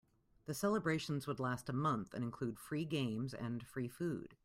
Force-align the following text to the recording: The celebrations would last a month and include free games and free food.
The 0.47 0.55
celebrations 0.55 1.27
would 1.27 1.39
last 1.39 1.69
a 1.69 1.73
month 1.73 2.15
and 2.15 2.23
include 2.23 2.57
free 2.57 2.85
games 2.85 3.35
and 3.35 3.63
free 3.63 3.87
food. 3.87 4.35